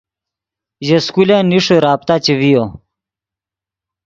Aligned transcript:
ژے 0.85 0.97
سکولن 1.07 1.43
نیݰے 1.49 1.77
رابطہ 1.85 2.15
چے 2.23 2.33
ڤیو 2.39 2.63